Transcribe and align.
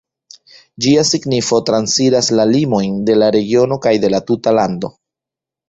Ĝia 0.85 1.03
signifo 1.09 1.59
transiras 1.67 2.31
la 2.41 2.47
limojn 2.53 2.97
de 3.11 3.19
regiono 3.39 3.81
kaj 3.87 3.95
de 4.07 4.13
la 4.17 4.25
tuta 4.33 4.59
lando. 4.63 4.95